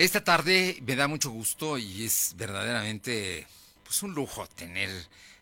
Esta 0.00 0.24
tarde 0.24 0.78
me 0.86 0.96
da 0.96 1.08
mucho 1.08 1.28
gusto 1.28 1.76
y 1.76 2.06
es 2.06 2.34
verdaderamente 2.38 3.46
pues 3.84 4.02
un 4.02 4.14
lujo 4.14 4.46
tener 4.46 4.88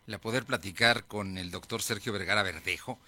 la 0.05 0.17
poder 0.17 0.43
platicar 0.43 1.05
con 1.05 1.37
el 1.37 1.49
doctor 1.49 1.81
Sergio 1.81 2.11
Vergara 2.11 2.43
Verdejo, 2.43 2.99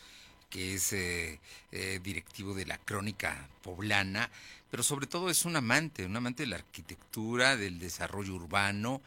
que 0.49 0.75
es 0.75 0.93
eh, 0.93 1.41
eh, 1.73 1.99
directivo 2.01 2.53
de 2.53 2.65
la 2.65 2.77
Crónica 2.77 3.49
Poblana, 3.63 4.31
pero 4.69 4.81
sobre 4.81 5.07
todo 5.07 5.29
es 5.29 5.43
un 5.43 5.57
amante, 5.57 6.05
un 6.05 6.15
amante 6.15 6.43
de 6.43 6.47
la 6.47 6.55
arquitectura, 6.55 7.57
del 7.57 7.79
desarrollo 7.79 8.33
urbano 8.33 9.01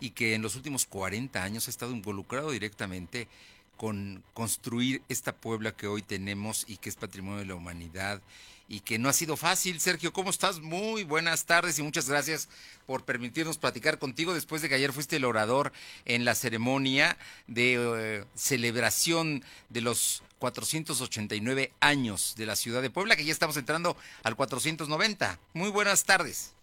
y 0.00 0.12
que 0.12 0.32
en 0.32 0.40
los 0.40 0.56
últimos 0.56 0.86
40 0.86 1.44
años 1.44 1.66
ha 1.66 1.70
estado 1.70 1.92
involucrado 1.92 2.50
directamente 2.50 3.28
con 3.76 4.22
construir 4.32 5.02
esta 5.10 5.36
Puebla 5.36 5.72
que 5.72 5.86
hoy 5.86 6.00
tenemos 6.00 6.64
y 6.66 6.78
que 6.78 6.88
es 6.88 6.96
patrimonio 6.96 7.40
de 7.40 7.46
la 7.46 7.56
humanidad 7.56 8.22
y 8.70 8.80
que 8.80 9.00
no 9.00 9.08
ha 9.08 9.12
sido 9.12 9.36
fácil. 9.36 9.80
Sergio, 9.80 10.12
¿cómo 10.12 10.30
estás? 10.30 10.60
Muy 10.60 11.02
buenas 11.02 11.44
tardes 11.44 11.80
y 11.80 11.82
muchas 11.82 12.08
gracias 12.08 12.48
por 12.86 13.02
permitirnos 13.04 13.58
platicar 13.58 13.98
contigo 13.98 14.32
después 14.32 14.62
de 14.62 14.68
que 14.68 14.76
ayer 14.76 14.92
fuiste 14.92 15.16
el 15.16 15.24
orador 15.24 15.72
en 16.04 16.24
la 16.24 16.36
ceremonia 16.36 17.16
de 17.48 17.74
eh, 18.20 18.24
celebración 18.34 19.42
de 19.70 19.80
los 19.80 20.22
489 20.38 21.72
años 21.80 22.36
de 22.38 22.46
la 22.46 22.54
ciudad 22.54 22.80
de 22.80 22.90
Puebla, 22.90 23.16
que 23.16 23.24
ya 23.24 23.32
estamos 23.32 23.56
entrando 23.56 23.96
al 24.22 24.36
490. 24.36 25.36
Muy 25.52 25.70
buenas 25.70 26.04
tardes. 26.04 26.54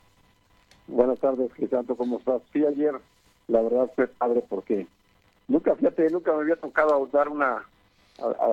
Buenas 0.87 1.19
tardes, 1.19 1.51
Crisanto, 1.53 1.97
¿cómo 1.97 2.19
estás? 2.19 2.41
Sí, 2.53 2.65
ayer 2.65 2.93
la 3.49 3.61
verdad 3.61 3.91
fue 3.97 4.07
padre 4.07 4.41
porque 4.47 4.87
nunca, 5.49 5.75
fíjate, 5.75 6.09
nunca 6.09 6.31
me 6.31 6.43
había 6.43 6.55
tocado 6.55 7.05
dar 7.11 7.27
una, 7.27 7.65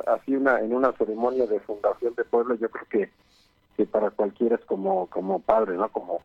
así 0.09 0.35
una, 0.35 0.59
en 0.59 0.75
una 0.75 0.91
ceremonia 0.95 1.47
de 1.47 1.61
fundación 1.61 2.17
de 2.17 2.25
Puebla, 2.25 2.57
yo 2.61 2.69
creo 2.69 2.87
que 2.91 3.25
que 3.77 3.87
para 3.87 4.11
cualquiera 4.11 4.57
es 4.57 4.65
como, 4.65 5.07
como 5.09 5.41
padre, 5.41 5.77
¿no? 5.77 5.89
Como, 5.91 6.23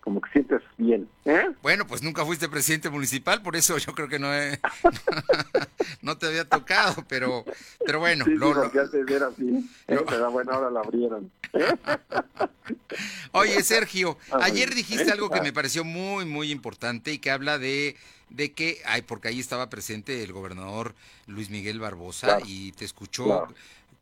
como 0.00 0.20
que 0.20 0.30
sientes 0.30 0.62
bien. 0.76 1.08
¿eh? 1.24 1.50
Bueno, 1.62 1.86
pues 1.86 2.02
nunca 2.02 2.24
fuiste 2.24 2.48
presidente 2.48 2.90
municipal, 2.90 3.42
por 3.42 3.56
eso 3.56 3.76
yo 3.78 3.92
creo 3.92 4.08
que 4.08 4.20
no 4.20 4.28
no 6.02 6.16
te 6.16 6.26
había 6.26 6.48
tocado, 6.48 7.04
pero 7.08 7.44
pero 7.84 7.98
bueno. 7.98 8.24
Sí, 8.24 8.30
lo, 8.34 8.54
lo... 8.54 8.62
así, 8.62 8.78
¿eh? 9.88 9.98
da 10.08 10.28
buena 10.28 10.58
hora 10.58 10.70
la 10.70 10.80
abrieron. 10.80 11.30
Oye, 13.32 13.62
Sergio, 13.62 14.16
ayer 14.40 14.74
dijiste 14.74 15.10
algo 15.10 15.30
que 15.30 15.40
me 15.40 15.52
pareció 15.52 15.84
muy, 15.84 16.24
muy 16.24 16.50
importante 16.50 17.12
y 17.12 17.18
que 17.18 17.30
habla 17.30 17.58
de, 17.58 17.96
de 18.30 18.52
que, 18.52 18.80
ay, 18.86 19.02
porque 19.02 19.28
ahí 19.28 19.40
estaba 19.40 19.68
presente 19.70 20.22
el 20.22 20.32
gobernador 20.32 20.94
Luis 21.26 21.50
Miguel 21.50 21.80
Barbosa 21.80 22.38
y 22.46 22.72
te 22.72 22.84
escuchó 22.84 23.48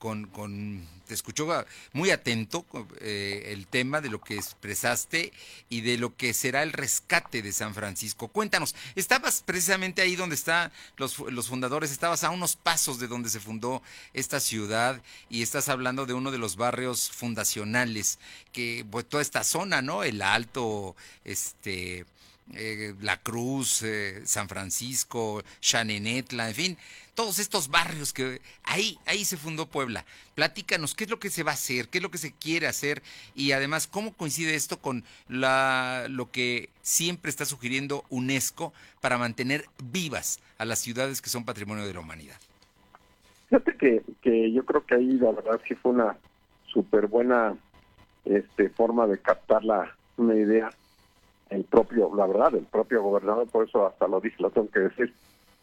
con, 0.04 0.26
con, 0.26 0.86
te 1.06 1.14
escuchó 1.14 1.48
muy 1.94 2.10
atento 2.10 2.66
eh, 3.00 3.44
el 3.46 3.66
tema 3.66 4.02
de 4.02 4.10
lo 4.10 4.20
que 4.20 4.34
expresaste 4.34 5.32
y 5.70 5.80
de 5.80 5.96
lo 5.96 6.14
que 6.14 6.34
será 6.34 6.62
el 6.62 6.74
rescate 6.74 7.40
de 7.40 7.52
San 7.52 7.74
Francisco. 7.74 8.28
Cuéntanos, 8.28 8.74
estabas 8.96 9.42
precisamente 9.46 10.02
ahí 10.02 10.14
donde 10.14 10.34
están 10.34 10.70
los, 10.98 11.18
los 11.20 11.48
fundadores, 11.48 11.90
estabas 11.90 12.22
a 12.22 12.28
unos 12.28 12.54
pasos 12.54 12.98
de 12.98 13.08
donde 13.08 13.30
se 13.30 13.40
fundó 13.40 13.82
esta 14.12 14.40
ciudad 14.40 15.00
y 15.30 15.40
estás 15.40 15.70
hablando 15.70 16.04
de 16.04 16.12
uno 16.12 16.30
de 16.30 16.36
los 16.36 16.56
barrios 16.56 17.10
fundacionales, 17.10 18.18
que 18.52 18.84
pues, 18.90 19.08
toda 19.08 19.22
esta 19.22 19.42
zona, 19.42 19.80
¿no? 19.80 20.04
El 20.04 20.20
Alto, 20.20 20.96
este... 21.24 22.04
Eh, 22.52 22.94
la 23.00 23.22
Cruz, 23.22 23.80
eh, 23.80 24.20
San 24.26 24.50
Francisco, 24.50 25.42
Chanenetla, 25.62 26.48
en 26.50 26.54
fin, 26.54 26.78
todos 27.14 27.38
estos 27.38 27.68
barrios 27.68 28.12
que 28.12 28.40
ahí, 28.64 28.98
ahí 29.06 29.24
se 29.24 29.36
fundó 29.36 29.66
Puebla. 29.66 30.04
Platícanos, 30.34 30.94
¿qué 30.94 31.04
es 31.04 31.10
lo 31.10 31.18
que 31.18 31.30
se 31.30 31.42
va 31.42 31.52
a 31.52 31.54
hacer? 31.54 31.88
¿Qué 31.88 31.98
es 31.98 32.02
lo 32.02 32.10
que 32.10 32.18
se 32.18 32.32
quiere 32.32 32.66
hacer? 32.66 33.02
Y 33.34 33.52
además, 33.52 33.86
¿cómo 33.86 34.12
coincide 34.12 34.54
esto 34.54 34.78
con 34.78 35.04
la, 35.28 36.06
lo 36.08 36.30
que 36.30 36.68
siempre 36.82 37.30
está 37.30 37.44
sugiriendo 37.44 38.04
UNESCO 38.10 38.72
para 39.00 39.18
mantener 39.18 39.64
vivas 39.92 40.40
a 40.58 40.64
las 40.64 40.80
ciudades 40.80 41.22
que 41.22 41.30
son 41.30 41.44
patrimonio 41.44 41.86
de 41.86 41.94
la 41.94 42.00
humanidad? 42.00 42.36
Fíjate 43.48 43.76
que, 43.76 44.02
que 44.22 44.52
yo 44.52 44.64
creo 44.64 44.84
que 44.84 44.96
ahí 44.96 45.12
la 45.12 45.30
verdad 45.30 45.60
sí 45.68 45.74
fue 45.74 45.92
una 45.92 46.16
súper 46.66 47.06
buena 47.06 47.56
este, 48.24 48.68
forma 48.70 49.06
de 49.06 49.18
captar 49.18 49.64
la, 49.64 49.94
una 50.16 50.34
idea 50.34 50.70
el 51.50 51.64
propio, 51.64 52.10
la 52.16 52.26
verdad, 52.26 52.54
el 52.54 52.64
propio 52.64 53.02
gobernador, 53.02 53.46
por 53.48 53.68
eso 53.68 53.86
hasta 53.86 54.08
lo 54.08 54.20
dije, 54.20 54.36
lo 54.38 54.50
tengo 54.50 54.68
que 54.70 54.80
decir, 54.80 55.14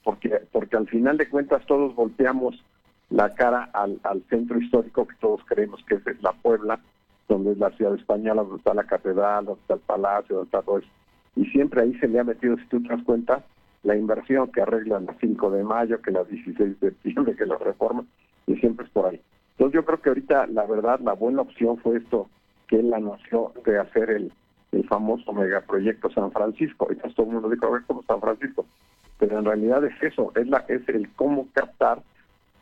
porque, 0.04 0.42
porque 0.52 0.78
al 0.78 0.88
final 0.88 1.18
de 1.18 1.30
cuentas 1.30 1.66
todos 1.66 1.96
volteamos 1.96 2.64
la 3.10 3.34
cara 3.36 3.70
al, 3.74 4.00
al 4.04 4.24
centro 4.30 4.60
histórico 4.60 5.08
que 5.08 5.16
todos 5.20 5.42
creemos 5.46 5.84
que 5.86 5.96
es 5.96 6.22
la 6.22 6.32
Puebla, 6.34 6.80
donde 7.28 7.52
es 7.52 7.58
la 7.58 7.72
ciudad 7.72 7.96
española, 7.96 8.44
donde 8.44 8.58
está 8.58 8.74
la 8.74 8.86
catedral, 8.86 9.46
donde 9.46 9.62
está 9.62 9.74
el 9.76 9.80
palacio, 9.82 10.36
donde 10.36 10.48
está 10.48 10.62
todo 10.62 10.80
eso. 10.80 10.90
Y 11.36 11.46
siempre 11.46 11.82
ahí 11.82 11.94
se 12.00 12.08
le 12.08 12.20
ha 12.20 12.24
metido, 12.24 12.58
si 12.58 12.66
tú 12.66 12.82
te 12.82 12.90
das 12.90 13.04
cuenta, 13.04 13.44
la 13.84 13.96
inversión 13.96 14.52
que 14.52 14.62
arreglan 14.62 15.08
el 15.10 15.16
5 15.20 15.52
de 15.52 15.64
mayo, 15.64 16.02
que 16.02 16.12
la 16.12 16.24
16 16.24 16.80
de 16.80 16.90
septiembre, 16.90 17.36
que 17.36 17.46
la 17.46 17.58
reforma, 17.58 18.06
y 18.48 18.56
siempre 18.58 18.86
es 18.86 18.92
por 18.92 19.08
ahí. 19.08 19.22
Entonces 19.52 19.76
yo 19.76 19.86
creo 19.86 20.02
que 20.02 20.10
ahorita, 20.10 20.48
la 20.48 20.66
verdad, 20.66 21.00
la 21.00 21.14
buena 21.14 21.42
opción 21.42 21.78
fue 21.78 21.98
esto 21.98 22.30
que 22.68 22.80
él 22.80 22.94
anunció 22.94 23.54
de 23.66 23.80
hacer 23.80 24.10
el, 24.10 24.32
el 24.72 24.88
famoso 24.88 25.34
megaproyecto 25.34 26.10
San 26.12 26.32
Francisco. 26.32 26.88
Y 26.92 26.96
todo 26.96 27.26
el 27.26 27.34
mundo 27.34 27.50
dijo, 27.50 27.66
a 27.66 27.72
ver, 27.72 27.82
¿cómo 27.88 28.04
San 28.04 28.22
Francisco? 28.22 28.66
Pero 29.22 29.38
en 29.38 29.46
realidad 29.46 29.86
es 29.86 29.94
eso, 30.02 30.32
es, 30.36 30.48
la, 30.48 30.66
es 30.68 30.82
el 30.90 31.08
cómo 31.12 31.48
captar 31.54 32.02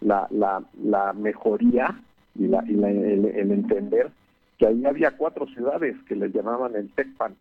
la, 0.02 0.28
la, 0.30 0.62
la 0.84 1.14
mejoría 1.14 1.98
y, 2.36 2.48
la, 2.48 2.62
y 2.68 2.74
el, 2.74 3.52
entender 3.52 4.12
que 4.58 4.68
ahí 4.68 4.86
había 4.86 5.16
cuatro 5.16 5.48
ciudades 5.48 5.96
que 6.10 6.18
le 6.18 6.30
llamaban 6.32 6.76
el 6.76 6.90
TECPAN, 6.92 7.38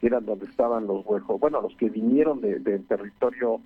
que 0.00 0.08
eran 0.08 0.26
donde 0.26 0.46
estaban 0.46 0.88
los 0.88 1.06
huejos, 1.06 1.38
bueno, 1.38 1.62
los 1.62 1.76
que 1.76 1.90
vinieron 1.90 2.40
del 2.40 2.64
de 2.64 2.80
territorio 2.80 3.60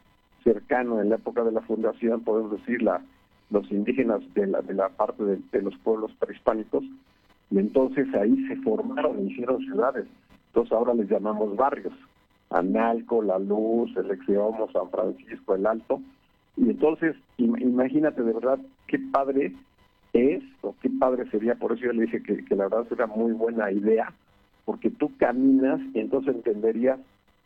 cercano 0.44 1.00
en 1.00 1.08
la 1.08 1.14
época 1.14 1.44
de 1.44 1.52
la 1.52 1.62
fundación, 1.62 2.20
podemos 2.20 2.52
decir, 2.52 2.82
la, 2.82 3.00
los 3.48 3.72
indígenas 3.72 4.20
de 4.34 4.48
la, 4.48 4.60
de 4.60 4.74
la 4.74 4.90
parte 4.90 5.24
de, 5.24 5.62
los 5.62 5.78
pueblos 5.78 6.12
prehispánicos, 6.18 6.84
y 7.50 7.58
entonces 7.58 8.06
ahí 8.14 8.36
se 8.48 8.56
formaron 8.56 9.26
hicieron 9.26 9.60
ciudades. 9.60 10.04
Entonces 10.48 10.72
ahora 10.74 10.92
les 10.92 11.08
llamamos 11.08 11.56
barrios. 11.56 11.94
Analco, 12.50 13.22
La 13.22 13.38
Luz, 13.38 13.96
el 13.96 14.10
Exeomo, 14.10 14.70
San 14.72 14.90
Francisco, 14.90 15.54
el 15.54 15.66
Alto. 15.66 16.00
Y 16.56 16.70
entonces, 16.70 17.16
imagínate 17.38 18.22
de 18.22 18.32
verdad 18.32 18.58
qué 18.86 18.98
padre 18.98 19.54
es, 20.12 20.42
o 20.62 20.74
qué 20.82 20.90
padre 20.90 21.30
sería, 21.30 21.54
por 21.54 21.72
eso 21.72 21.86
yo 21.86 21.92
le 21.92 22.02
dije 22.02 22.22
que, 22.22 22.44
la 22.54 22.68
verdad 22.68 22.86
era 22.90 23.06
muy 23.06 23.32
buena 23.32 23.70
idea, 23.70 24.12
porque 24.64 24.90
tú 24.90 25.12
caminas 25.16 25.80
y 25.94 26.00
entonces 26.00 26.34
entenderías 26.34 26.98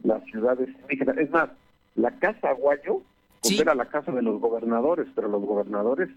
las 0.03 0.25
ciudades 0.25 0.69
indígenas. 0.83 1.19
Es 1.19 1.31
más, 1.31 1.51
la 1.95 2.11
Casa 2.13 2.51
Aguayo 2.51 3.03
pues 3.43 3.61
era 3.61 3.75
la 3.75 3.85
casa 3.85 4.11
de 4.11 4.23
los 4.23 4.41
gobernadores, 4.41 5.07
pero 5.15 5.29
los 5.29 5.43
gobernadores 5.43 6.09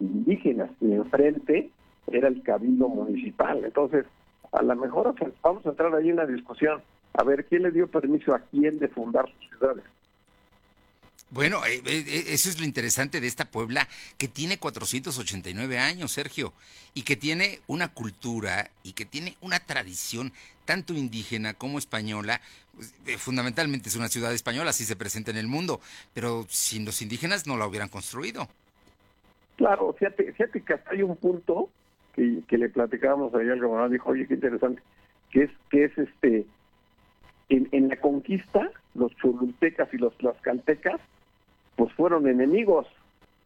indígenas, 0.00 0.70
y 0.82 0.92
enfrente 0.92 1.70
era 2.08 2.28
el 2.28 2.42
cabildo 2.42 2.88
municipal. 2.88 3.64
Entonces, 3.64 4.04
a 4.52 4.62
lo 4.62 4.76
mejor 4.76 5.14
vamos 5.42 5.64
a 5.64 5.70
entrar 5.70 5.94
ahí 5.94 6.10
en 6.10 6.16
la 6.16 6.26
discusión 6.26 6.82
a 7.18 7.24
ver, 7.24 7.44
¿quién 7.46 7.64
le 7.64 7.72
dio 7.72 7.88
permiso 7.88 8.32
a 8.32 8.38
quién 8.38 8.78
de 8.78 8.86
fundar 8.86 9.26
sus 9.26 9.48
ciudades? 9.48 9.82
Bueno, 11.30 11.66
eh, 11.66 11.82
eh, 11.84 12.04
eh, 12.06 12.24
eso 12.28 12.48
es 12.48 12.60
lo 12.60 12.64
interesante 12.64 13.20
de 13.20 13.26
esta 13.26 13.44
Puebla, 13.44 13.88
que 14.18 14.28
tiene 14.28 14.58
489 14.58 15.78
años, 15.78 16.12
Sergio, 16.12 16.52
y 16.94 17.02
que 17.02 17.16
tiene 17.16 17.58
una 17.66 17.88
cultura 17.88 18.70
y 18.84 18.92
que 18.92 19.04
tiene 19.04 19.36
una 19.40 19.58
tradición 19.58 20.32
tanto 20.64 20.94
indígena 20.94 21.54
como 21.54 21.78
española. 21.78 22.40
Pues, 22.76 22.94
fundamentalmente 23.16 23.88
es 23.88 23.96
una 23.96 24.08
ciudad 24.08 24.32
española, 24.32 24.70
así 24.70 24.84
se 24.84 24.94
presenta 24.94 25.32
en 25.32 25.38
el 25.38 25.48
mundo, 25.48 25.80
pero 26.14 26.46
sin 26.48 26.84
los 26.84 27.02
indígenas 27.02 27.48
no 27.48 27.56
la 27.56 27.66
hubieran 27.66 27.88
construido. 27.88 28.46
Claro, 29.56 29.92
fíjate, 29.98 30.32
fíjate 30.32 30.62
que 30.62 30.74
hasta 30.74 30.92
hay 30.92 31.02
un 31.02 31.16
punto 31.16 31.68
que, 32.14 32.42
que 32.46 32.56
le 32.56 32.68
platicábamos 32.68 33.34
ayer 33.34 33.52
al 33.52 33.60
gobernador, 33.60 33.90
dijo, 33.90 34.10
oye, 34.10 34.28
qué 34.28 34.34
interesante, 34.34 34.80
que 35.30 35.42
es, 35.42 35.50
que 35.68 35.84
es 35.84 35.98
este 35.98 36.46
en, 37.48 37.88
la 37.88 37.96
conquista, 37.96 38.70
los 38.94 39.14
chulultecas 39.16 39.92
y 39.92 39.98
los 39.98 40.16
tlaxcaltecas, 40.18 41.00
pues 41.76 41.92
fueron 41.94 42.28
enemigos, 42.28 42.86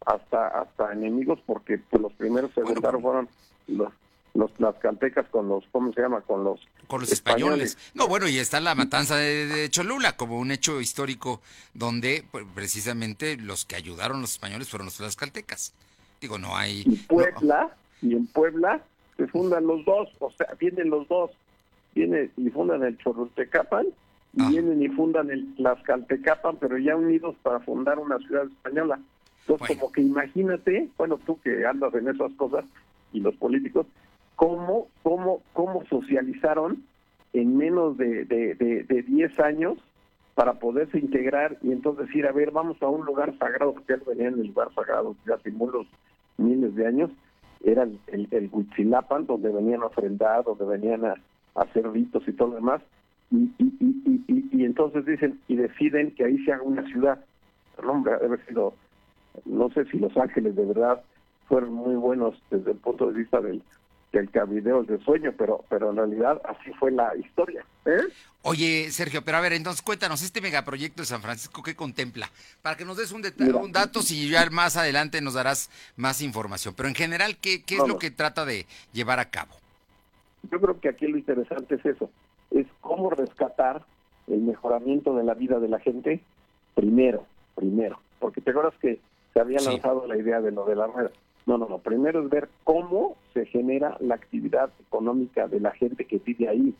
hasta 0.05 0.49
hasta 0.49 0.93
enemigos, 0.93 1.39
porque 1.47 1.79
pues, 1.79 2.03
los 2.03 2.13
primeros 2.15 2.51
se 2.55 2.63
fueron 2.63 3.29
los 3.69 3.93
los 4.35 4.53
tlaxcaltecas 4.55 5.27
con 5.29 5.49
los, 5.49 5.65
¿cómo 5.73 5.93
se 5.93 6.01
llama? 6.01 6.23
Con 6.23 6.45
los, 6.45 6.61
con 6.87 7.01
los 7.01 7.13
españoles. 7.13 7.77
No, 7.95 8.09
bueno, 8.09 8.29
y 8.29 8.39
está 8.39 8.61
la 8.61 8.75
matanza 8.75 9.17
de, 9.17 9.69
Cholula 9.71 10.17
como 10.17 10.39
un 10.39 10.51
hecho 10.51 10.81
histórico 10.81 11.41
donde 11.75 12.25
pues, 12.31 12.47
precisamente 12.55 13.37
los 13.37 13.65
que 13.67 13.77
ayudaron 13.77 14.21
los 14.21 14.33
españoles 14.33 14.69
fueron 14.69 14.87
los 14.87 14.97
tlaxcaltecas. 14.97 15.75
Digo, 16.21 16.39
no 16.39 16.57
hay... 16.57 16.83
Y 16.87 16.97
Puebla, 16.97 17.77
y 18.01 18.15
en 18.15 18.27
Puebla 18.27 18.81
se 19.17 19.27
fundan 19.27 19.67
los 19.67 19.85
dos, 19.85 20.09
o 20.21 20.31
sea, 20.31 20.47
vienen 20.59 20.89
los 20.89 21.07
dos 21.09 21.31
viene 21.95 22.31
y 22.37 22.51
fundan 22.51 22.83
el 22.83 22.97
Chorrotecapan 22.99 23.87
y 24.35 24.43
ah. 24.43 24.49
vienen 24.49 24.83
y 24.83 24.89
fundan 24.89 25.31
el 25.31 25.55
Tlaxcaltecapan, 25.57 26.57
pero 26.57 26.79
ya 26.79 26.97
unidos 26.97 27.37
para 27.43 27.61
fundar 27.61 27.99
una 27.99 28.19
ciudad 28.19 28.47
española. 28.47 28.99
Entonces, 29.41 29.77
como 29.77 29.93
que 29.93 30.01
imagínate, 30.01 30.89
bueno, 30.97 31.19
tú 31.19 31.39
que 31.41 31.67
andas 31.67 31.95
en 31.95 32.09
esas 32.09 32.33
cosas 32.33 32.65
y 33.13 33.21
los 33.21 33.35
políticos, 33.37 33.87
cómo, 34.37 34.89
cómo, 35.03 35.43
cómo 35.53 35.85
socializaron 35.87 36.85
en 37.33 37.57
menos 37.57 37.97
de, 37.97 38.25
de, 38.25 38.55
de, 38.55 39.03
10 39.03 39.41
años 39.41 39.79
para 40.35 40.55
poderse 40.55 40.99
integrar 40.99 41.59
y 41.63 41.73
entonces 41.73 42.07
decir, 42.07 42.27
a 42.27 42.33
ver, 42.33 42.51
vamos 42.51 42.81
a 42.83 42.89
un 42.89 43.05
lugar 43.05 43.37
sagrado, 43.39 43.75
porque 43.75 43.95
él 43.95 44.03
venía 44.07 44.29
en 44.29 44.39
el 44.39 44.47
lugar 44.49 44.73
sagrado 44.75 45.17
ya 45.27 45.35
hace 45.35 45.51
muchos 45.51 45.87
miles 46.37 46.75
de 46.75 46.87
años, 46.87 47.11
era 47.65 47.83
el, 47.83 47.99
el, 48.09 48.29
el 48.31 48.49
Huitzilapan, 48.51 49.27
donde 49.27 49.51
venían 49.51 49.83
a 49.83 49.87
ofrendar, 49.87 50.45
donde 50.45 50.65
venían 50.65 51.05
a, 51.05 51.15
hacer 51.55 51.91
ritos 51.91 52.23
y 52.27 52.33
todo 52.33 52.49
lo 52.49 52.55
demás, 52.57 52.83
y, 53.31 53.51
y, 53.59 53.73
y, 53.81 54.49
y, 54.53 54.65
entonces 54.65 55.07
dicen, 55.07 55.41
y 55.49 55.57
deciden 55.57 56.15
que 56.15 56.25
ahí 56.25 56.39
se 56.45 56.53
haga 56.53 56.63
una 56.63 56.87
ciudad. 56.87 57.25
El 57.79 57.89
hombre 57.89 58.13
debe 58.21 58.39
sido, 58.47 58.75
no 59.47 59.71
sé 59.71 59.87
si 59.87 59.99
Los 59.99 60.15
Ángeles 60.17 60.55
de 60.55 60.67
verdad 60.67 61.03
fueron 61.49 61.73
muy 61.73 61.95
buenos 61.95 62.35
desde 62.51 62.73
el 62.73 62.77
punto 62.77 63.07
de 63.11 63.19
vista 63.19 63.41
del, 63.41 63.63
del 64.13 64.31
cabideo 64.31 64.83
de 64.85 65.03
sueño, 65.03 65.33
pero, 65.37 65.65
pero 65.71 65.91
en 65.91 65.97
realidad 65.97 66.41
así 66.45 66.71
fue 66.79 66.91
la 66.91 67.17
historia. 67.17 67.65
¿eh? 67.87 68.03
Oye, 68.43 68.91
Sergio, 68.91 69.23
pero 69.25 69.39
a 69.39 69.41
ver, 69.41 69.55
entonces 69.55 69.83
cuéntanos, 69.83 70.23
este 70.23 70.41
megaproyecto 70.41 71.03
de 71.03 71.07
San 71.07 71.23
Francisco, 71.23 71.63
¿qué 71.63 71.75
contempla? 71.75 72.31
Para 72.61 72.77
que 72.77 72.85
nos 72.85 72.99
des 72.99 73.13
un, 73.13 73.23
un 73.55 73.73
dato, 73.73 74.03
si 74.03 74.29
ya 74.29 74.49
más 74.51 74.77
adelante 74.77 75.21
nos 75.21 75.35
darás 75.35 75.71
más 75.97 76.21
información, 76.21 76.75
pero 76.77 76.89
en 76.89 76.95
general, 76.95 77.39
¿qué, 77.39 77.63
qué 77.63 77.77
es 77.77 77.89
lo 77.89 77.99
que 77.99 78.11
trata 78.11 78.45
de 78.45 78.67
llevar 78.93 79.19
a 79.19 79.31
cabo? 79.31 79.62
Yo 80.51 80.61
creo 80.61 80.81
que 80.81 80.89
aquí 80.89 81.07
lo 81.07 81.17
interesante 81.17 81.77
es 81.77 81.87
eso, 81.87 82.11
es 82.51 82.67
cómo 82.81 83.11
rescatar 83.11 83.83
el 84.27 84.41
mejoramiento 84.41 85.15
de 85.15 85.25
la 85.25 85.35
vida 85.35 85.59
de 85.59 85.69
la 85.69 85.79
gente 85.79 86.21
primero, 86.75 87.25
primero, 87.55 88.01
porque 88.19 88.41
te 88.41 88.51
acuerdas 88.51 88.75
que 88.81 89.01
se 89.33 89.41
había 89.41 89.61
lanzado 89.61 90.07
la 90.07 90.17
idea 90.17 90.41
de 90.41 90.53
lo 90.53 90.65
de 90.65 90.77
la 90.77 90.87
rueda 90.87 91.11
no, 91.47 91.59
no, 91.59 91.67
no. 91.69 91.79
Primero 91.79 92.23
es 92.23 92.31
ver 92.31 92.49
cómo 92.65 93.17
se 93.35 93.47
genera 93.47 93.97
la 94.01 94.15
actividad 94.15 94.71
económica 94.81 95.49
de 95.49 95.61
la 95.61 95.73
gente 95.73 96.05
que 96.05 96.19
vive 96.19 96.49
ahí, 96.49 96.75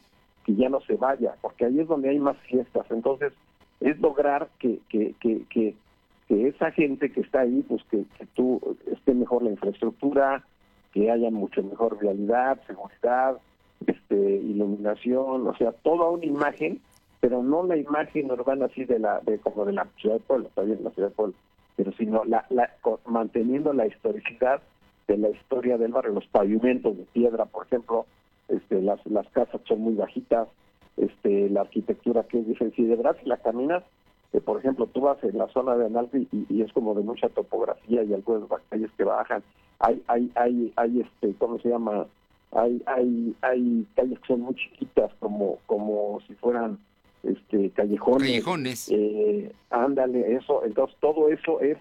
que 0.45 0.55
ya 0.55 0.69
no 0.69 0.81
se 0.83 0.95
vaya, 0.95 1.35
porque 1.41 1.65
ahí 1.65 1.81
es 1.81 1.89
donde 1.89 2.11
hay 2.11 2.19
más 2.19 2.37
fiestas. 2.39 2.87
Entonces, 2.91 3.33
es 3.81 3.99
lograr 4.01 4.49
que, 4.59 4.79
que, 4.89 5.15
que, 5.21 5.45
que, 5.49 5.75
esa 6.29 6.71
gente 6.71 7.13
que 7.13 7.21
está 7.21 7.41
ahí, 7.41 7.63
pues 7.69 7.83
que, 7.91 8.05
que 8.17 8.25
tú 8.35 8.79
esté 8.91 9.13
mejor 9.13 9.43
la 9.43 9.51
infraestructura, 9.51 10.43
que 10.93 11.11
haya 11.11 11.31
mucho 11.31 11.63
mejor 11.63 12.01
realidad, 12.01 12.59
seguridad, 12.67 13.37
este, 13.87 14.15
iluminación, 14.15 15.47
o 15.47 15.55
sea, 15.57 15.73
toda 15.73 16.09
una 16.11 16.25
imagen, 16.25 16.81
pero 17.21 17.43
no 17.43 17.63
la 17.65 17.77
imagen 17.77 18.31
urbana 18.31 18.67
así 18.67 18.85
de 18.85 18.99
la, 18.99 19.21
de 19.21 19.39
como 19.39 19.65
de 19.65 19.73
la 19.73 19.87
ciudad 19.97 20.17
de 20.17 20.21
pueblo, 20.21 20.49
está 20.49 20.63
bien, 20.63 20.83
la 20.83 20.91
ciudad 20.91 21.09
de 21.09 21.15
pueblo, 21.15 21.35
pero 21.77 21.93
sino 21.93 22.25
la, 22.25 22.47
manteniendo 23.07 23.73
la 23.73 23.87
historicidad 23.87 24.61
de 25.09 25.17
la 25.19 25.31
historia 25.31 25.79
del 25.79 25.93
barrio, 25.93 26.13
los 26.13 26.27
pavimentos 26.27 26.97
de 26.97 27.05
piedra, 27.05 27.45
por 27.47 27.67
ejemplo, 27.67 28.07
este, 28.49 28.81
las, 28.83 29.05
las 29.07 29.29
casas 29.29 29.61
son 29.67 29.81
muy 29.81 29.95
bajitas, 29.95 30.49
este, 30.97 31.49
la 31.49 31.63
arquitectura 31.63 32.25
que 32.25 32.41
es 32.41 32.47
diferente. 32.47 32.77
Si 32.77 32.85
de 32.85 32.97
verdad 32.97 33.17
si 33.21 33.29
la 33.29 33.39
caminas, 33.39 33.83
eh, 34.33 34.41
por 34.41 34.59
ejemplo, 34.59 34.87
tú 34.87 35.03
vas 35.03 35.23
en 35.25 35.39
la 35.39 35.49
zona 35.49 35.77
de 35.77 35.87
Analfi 35.87 36.29
y, 36.49 36.63
es 36.63 36.73
como 36.73 36.95
de 36.95 37.03
mucha 37.03 37.29
topografía 37.29 38.03
y 38.03 38.13
algunas 38.13 38.49
calles 38.69 38.91
que 38.97 39.05
bajan, 39.05 39.43
hay, 39.79 40.03
hay, 40.07 40.31
hay, 40.35 40.73
hay 40.77 41.01
este, 41.01 41.35
¿cómo 41.39 41.59
se 41.59 41.69
llama? 41.69 42.07
Hay, 42.53 42.83
hay, 42.87 43.35
hay 43.41 43.87
calles 43.97 44.19
que 44.21 44.27
son 44.27 44.41
muy 44.43 44.55
chiquitas, 44.55 45.11
como, 45.21 45.59
como 45.67 46.21
si 46.27 46.35
fueran 46.35 46.79
este 47.23 47.71
callejones, 47.71 48.89
Eh, 48.91 49.53
ándale, 49.71 50.35
eso, 50.35 50.65
entonces 50.65 50.97
todo 51.01 51.29
eso 51.29 51.61
es 51.61 51.79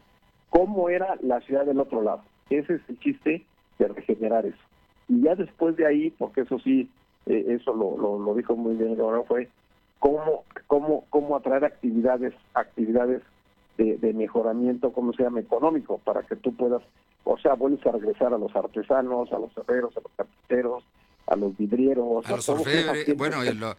cómo 0.49 0.89
era 0.89 1.17
la 1.21 1.41
ciudad 1.41 1.65
del 1.65 1.79
otro 1.79 2.01
lado. 2.01 2.21
Ese 2.49 2.75
es 2.75 2.81
el 2.87 2.99
chiste 2.99 3.45
de 3.79 3.87
regenerar 3.87 4.45
eso. 4.45 4.57
Y 5.07 5.23
ya 5.23 5.35
después 5.35 5.75
de 5.77 5.87
ahí, 5.87 6.11
porque 6.11 6.41
eso 6.41 6.59
sí, 6.59 6.89
eh, 7.25 7.45
eso 7.49 7.73
lo, 7.73 8.19
lo, 8.19 8.35
dijo 8.35 8.55
muy 8.55 8.75
bien 8.75 8.99
ahora 8.99 9.23
fue 9.23 9.49
cómo, 9.99 10.43
cómo, 10.67 11.05
cómo 11.09 11.35
atraer 11.35 11.65
actividades, 11.65 12.33
actividades 12.53 13.21
de, 13.77 13.97
de, 13.97 14.13
mejoramiento, 14.13 14.91
¿cómo 14.91 15.13
se 15.13 15.23
llama? 15.23 15.39
Económico, 15.39 15.99
para 15.99 16.23
que 16.23 16.35
tú 16.35 16.53
puedas, 16.55 16.81
o 17.23 17.37
sea, 17.37 17.53
vuelves 17.53 17.85
a 17.85 17.91
regresar 17.91 18.33
a 18.33 18.37
los 18.37 18.55
artesanos, 18.55 19.31
a 19.31 19.39
los 19.39 19.55
herreros, 19.57 19.95
a 19.97 20.01
los 20.01 20.11
carpinteros, 20.15 20.83
a 21.27 21.35
los 21.35 21.57
vidrieros, 21.57 22.25
a, 22.25 22.31
los 22.35 22.47
bueno, 23.15 23.43
lo, 23.53 23.75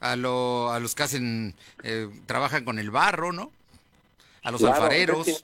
a, 0.00 0.16
lo, 0.16 0.70
a 0.70 0.80
los 0.80 0.94
que 0.94 1.02
hacen, 1.02 1.54
eh, 1.82 2.08
trabajan 2.26 2.64
con 2.64 2.78
el 2.78 2.90
barro, 2.90 3.32
¿no? 3.32 3.50
A 4.42 4.50
los 4.50 4.62
alfareros. 4.64 5.42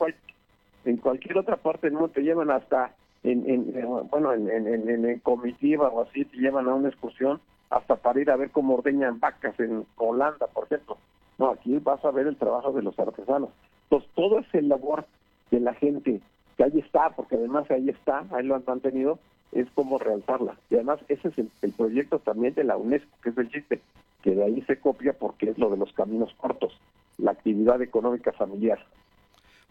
en, 0.85 0.97
cualquier 0.97 1.39
otra 1.39 1.57
parte 1.57 1.89
del 1.89 1.95
mundo 1.95 2.11
te 2.11 2.23
llevan 2.23 2.51
hasta, 2.51 2.95
en, 3.23 3.49
en, 3.49 4.09
bueno, 4.11 4.33
en, 4.33 4.49
en, 4.49 5.19
comitiva 5.21 5.89
o 5.89 6.03
así, 6.03 6.25
te 6.25 6.37
llevan 6.37 6.69
a 6.69 6.75
una 6.75 6.89
excursión 6.89 7.41
hasta 7.71 7.97
para 7.97 8.21
ir 8.21 8.31
a 8.31 8.37
ver 8.37 8.51
cómo 8.51 8.75
ordeñan 8.75 9.19
vacas 9.19 9.59
en 9.59 9.87
Holanda, 9.97 10.47
por 10.47 10.65
ejemplo. 10.65 10.99
No, 11.39 11.51
aquí 11.51 11.79
vas 11.79 12.05
a 12.05 12.11
ver 12.11 12.27
el 12.27 12.37
trabajo 12.37 12.73
de 12.73 12.83
los 12.83 12.99
artesanos. 12.99 13.49
Entonces, 13.85 14.11
todo 14.15 14.39
ese 14.41 14.63
labor 14.63 15.07
de 15.51 15.61
la 15.61 15.75
gente, 15.75 16.21
que 16.57 16.65
ahí 16.65 16.79
está, 16.79 17.11
porque 17.11 17.37
además 17.37 17.71
ahí 17.71 17.89
está, 17.89 18.25
ahí 18.31 18.45
lo 18.45 18.55
han 18.55 18.65
mantenido, 18.67 19.19
es 19.53 19.69
como 19.75 19.99
realzarla. 19.99 20.57
Y 20.71 20.77
además 20.77 21.01
ese 21.09 21.29
es 21.29 21.39
el, 21.39 21.51
el 21.63 21.73
proyecto 21.73 22.19
también 22.19 22.55
de 22.55 22.65
la 22.65 22.77
UNESCO, 22.77 23.11
que 23.23 23.31
es 23.31 23.39
el 23.39 23.51
chiste 23.51 23.81
que 24.23 24.35
de 24.35 24.45
ahí 24.45 24.63
se 24.63 24.79
copia 24.79 25.13
porque 25.13 25.51
es 25.51 25.59
lo 25.59 25.69
de 25.69 25.77
los 25.77 25.93
caminos 25.93 26.33
cortos, 26.35 26.79
la 27.19 27.33
actividad 27.33 27.83
económica 27.83 28.33
familiar. 28.33 28.79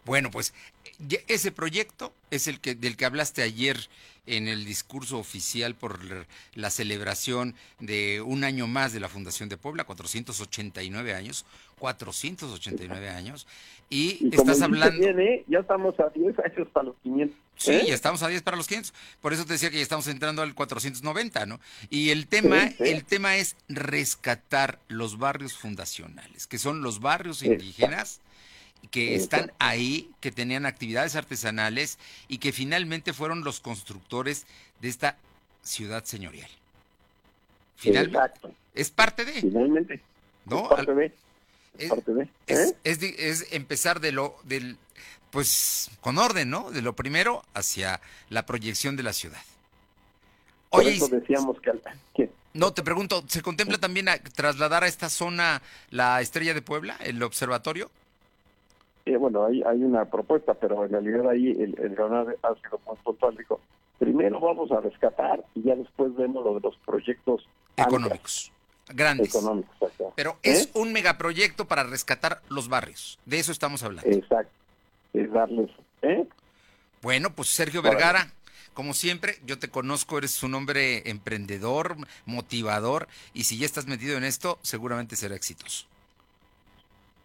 Bueno, 0.04 0.30
pues 0.30 0.52
ese 1.28 1.52
proyecto 1.52 2.12
es 2.30 2.48
el 2.48 2.60
que 2.60 2.74
del 2.74 2.96
que 2.96 3.04
hablaste 3.04 3.42
ayer 3.42 3.76
en 4.26 4.46
el 4.46 4.64
discurso 4.64 5.18
oficial 5.18 5.74
por 5.74 5.98
la 6.54 6.70
celebración 6.70 7.54
de 7.80 8.20
un 8.20 8.44
año 8.44 8.68
más 8.68 8.92
de 8.92 9.00
la 9.00 9.08
Fundación 9.08 9.48
de 9.48 9.56
Puebla, 9.56 9.84
489 9.84 11.14
años, 11.14 11.44
489 11.78 13.08
años, 13.08 13.46
y, 13.90 14.28
estás 14.32 14.62
hablando... 14.62 15.04
ya 15.48 15.58
estamos 15.58 15.98
a 15.98 16.08
10 16.08 16.38
años 16.38 16.68
para 16.72 16.86
los 16.86 16.96
500. 17.02 17.36
Sí, 17.56 17.72
¿eh? 17.72 17.84
ya 17.88 17.94
estamos 17.94 18.22
a 18.22 18.28
10 18.28 18.42
para 18.42 18.56
los 18.56 18.68
500. 18.68 18.94
Por 19.20 19.32
eso 19.32 19.44
te 19.44 19.54
decía 19.54 19.70
que 19.70 19.76
ya 19.76 19.82
estamos 19.82 20.06
entrando 20.06 20.42
al 20.42 20.54
490, 20.54 21.46
¿no? 21.46 21.60
Y 21.90 22.10
el 22.10 22.28
tema, 22.28 22.72
el 22.78 23.04
tema 23.04 23.36
es 23.36 23.56
rescatar 23.68 24.78
los 24.88 25.18
barrios 25.18 25.58
fundacionales, 25.58 26.46
que 26.46 26.58
son 26.58 26.82
los 26.82 27.00
barrios 27.00 27.42
indígenas 27.42 28.20
que 28.90 29.14
están 29.14 29.52
ahí, 29.58 30.10
que 30.20 30.32
tenían 30.32 30.66
actividades 30.66 31.16
artesanales 31.16 31.98
y 32.28 32.38
que 32.38 32.52
finalmente 32.52 33.12
fueron 33.12 33.44
los 33.44 33.60
constructores 33.60 34.46
de 34.80 34.88
esta 34.88 35.16
ciudad 35.62 36.04
señorial. 36.04 36.50
Finalmente, 37.76 38.54
es 38.74 38.90
parte 38.90 39.24
de. 39.24 39.32
Finalmente. 39.32 40.00
¿No? 40.44 40.64
Es 40.64 40.68
parte 40.70 40.94
de. 40.94 42.28
Es, 42.46 42.72
¿eh? 42.84 43.14
es, 43.18 43.46
empezar 43.52 44.00
de 44.00 44.12
lo 44.12 44.36
del 44.44 44.76
pues 45.30 45.90
con 46.02 46.18
orden, 46.18 46.50
¿no? 46.50 46.70
De 46.70 46.82
lo 46.82 46.94
primero 46.94 47.42
hacia 47.54 48.00
la 48.28 48.44
proyección 48.44 48.96
de 48.96 49.02
la 49.02 49.14
ciudad. 49.14 49.40
Oye, 50.68 50.94
eso 50.94 51.08
decíamos 51.08 51.56
que, 52.14 52.30
No, 52.52 52.72
te 52.74 52.82
pregunto, 52.82 53.24
¿se 53.28 53.40
contempla 53.40 53.78
también 53.78 54.08
trasladar 54.34 54.84
a 54.84 54.88
esta 54.88 55.08
zona 55.08 55.62
la 55.90 56.20
Estrella 56.20 56.52
de 56.52 56.62
Puebla, 56.62 56.96
el 57.00 57.22
observatorio? 57.22 57.90
Eh, 59.04 59.16
bueno, 59.16 59.44
hay, 59.44 59.62
hay 59.62 59.82
una 59.82 60.04
propuesta, 60.04 60.54
pero 60.54 60.84
en 60.84 60.92
realidad 60.92 61.28
ahí 61.28 61.50
el, 61.50 61.78
el 61.78 61.92
ha 61.92 62.54
sido 62.54 62.80
muy 62.86 62.96
puntual. 63.02 63.36
Dijo, 63.36 63.60
primero 63.98 64.40
vamos 64.40 64.70
a 64.70 64.80
rescatar 64.80 65.44
y 65.54 65.62
ya 65.62 65.74
después 65.74 66.14
vemos 66.14 66.44
lo 66.44 66.54
de 66.54 66.60
los 66.60 66.76
proyectos 66.78 67.48
económicos. 67.76 68.52
Grandes. 68.88 69.32
Pero 70.16 70.36
es 70.42 70.66
¿Eh? 70.66 70.70
un 70.74 70.92
megaproyecto 70.92 71.66
para 71.66 71.84
rescatar 71.84 72.42
los 72.48 72.68
barrios. 72.68 73.18
De 73.24 73.38
eso 73.38 73.52
estamos 73.52 73.82
hablando. 73.82 74.10
Exacto. 74.10 74.52
Es 75.12 75.32
darles. 75.32 75.70
¿eh? 76.02 76.26
Bueno, 77.00 77.30
pues 77.34 77.48
Sergio 77.48 77.82
Vergara, 77.82 78.32
como 78.74 78.94
siempre, 78.94 79.36
yo 79.44 79.58
te 79.58 79.68
conozco, 79.68 80.18
eres 80.18 80.42
un 80.42 80.54
hombre 80.54 81.08
emprendedor, 81.10 81.96
motivador, 82.26 83.08
y 83.34 83.44
si 83.44 83.58
ya 83.58 83.66
estás 83.66 83.86
metido 83.86 84.16
en 84.16 84.24
esto, 84.24 84.58
seguramente 84.62 85.16
será 85.16 85.36
exitoso. 85.36 85.86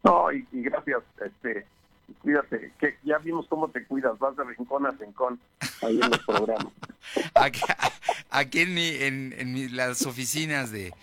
No, 0.04 0.32
y, 0.32 0.46
gracias, 0.52 1.04
este, 1.26 1.66
cuídate, 2.22 2.74
que 2.80 2.98
ya 3.04 3.18
vimos 3.18 3.46
cómo 3.48 3.70
te 3.70 3.86
cuidas, 3.86 4.18
vas 4.20 4.36
de 4.38 4.44
rincón 4.44 4.86
a 4.86 4.92
rincón 4.92 5.40
ahí 5.82 6.00
en 6.02 6.10
los 6.10 6.26
programas. 6.26 6.74
aquí, 8.30 8.60
en, 8.60 9.34
en, 9.34 9.76
las 9.76 10.06
oficinas 10.06 10.72
de, 10.72 10.94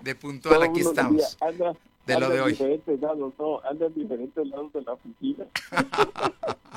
de, 0.00 0.14
Puntual, 0.14 0.62
aquí 0.62 0.80
estamos. 0.80 1.36
de 2.06 2.20
lo 2.20 2.28
de 2.30 2.40
hoy. 2.40 2.52
Diferentes 2.52 3.00
lados, 3.00 3.32
no, 3.38 3.60
anda 3.68 3.88
diferentes 3.88 4.46
lados 4.46 4.72
de 4.72 4.82
la 4.82 4.92
oficina. 4.92 5.44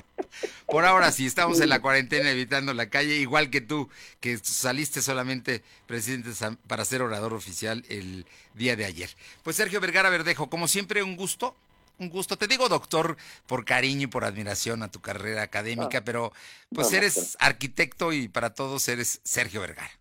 Por 0.66 0.86
ahora 0.86 1.12
sí, 1.12 1.26
estamos 1.26 1.60
en 1.62 1.70
la 1.70 1.82
cuarentena 1.82 2.30
evitando 2.32 2.74
la 2.74 2.90
calle, 2.90 3.18
igual 3.18 3.50
que 3.50 3.62
tú, 3.62 3.90
que 4.20 4.38
saliste 4.38 5.02
solamente 5.02 5.64
presidente 5.88 6.32
para 6.68 6.86
ser 6.86 7.02
orador 7.02 7.34
oficial 7.34 7.84
el 7.90 8.26
día 8.54 8.76
de 8.76 8.86
ayer. 8.86 9.10
Pues 9.44 9.56
Sergio 9.56 9.80
Vergara 9.80 10.10
Verdejo, 10.10 10.50
como 10.50 10.68
siempre, 10.68 11.04
un 11.04 11.16
gusto. 11.16 11.56
Un 12.00 12.10
gusto, 12.10 12.36
te 12.36 12.48
digo 12.48 12.68
doctor 12.68 13.16
por 13.46 13.64
cariño 13.64 14.04
y 14.04 14.08
por 14.08 14.26
admiración 14.26 14.82
a 14.82 14.90
tu 14.90 15.02
carrera 15.02 15.44
académica, 15.44 16.00
ah. 16.00 16.04
pero 16.04 16.32
pues 16.74 16.92
eres 16.94 17.38
arquitecto 17.40 18.12
y 18.12 18.28
para 18.28 18.56
todos 18.56 18.88
eres 18.88 19.22
Sergio 19.24 19.62
Vergara, 19.62 19.92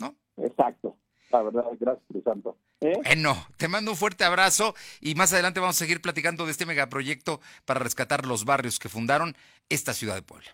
¿no? 0.00 0.16
Exacto. 0.38 0.96
La 1.30 1.42
verdad, 1.42 1.62
gracias, 1.78 2.24
Santo. 2.24 2.56
¿Eh? 2.80 2.94
Bueno, 3.04 3.46
te 3.56 3.68
mando 3.68 3.90
un 3.90 3.96
fuerte 3.96 4.24
abrazo 4.24 4.74
y 5.00 5.14
más 5.14 5.32
adelante 5.32 5.60
vamos 5.60 5.76
a 5.76 5.78
seguir 5.78 6.00
platicando 6.00 6.46
de 6.46 6.52
este 6.52 6.66
megaproyecto 6.66 7.40
para 7.66 7.80
rescatar 7.80 8.26
los 8.26 8.44
barrios 8.44 8.78
que 8.78 8.88
fundaron 8.88 9.36
esta 9.68 9.92
ciudad 9.92 10.14
de 10.14 10.22
Puebla. 10.22 10.50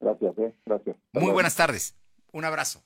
Gracias, 0.00 0.38
¿eh? 0.38 0.54
gracias. 0.66 0.96
Muy 1.12 1.30
buenas 1.30 1.56
tardes. 1.56 1.94
Un 2.32 2.44
abrazo. 2.44 2.82